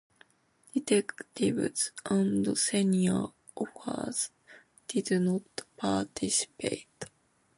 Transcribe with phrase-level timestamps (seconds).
[0.73, 4.31] Detectives and senior officers
[4.87, 5.43] did not
[5.77, 7.05] participate.